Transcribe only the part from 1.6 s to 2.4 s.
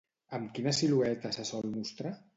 mostrar?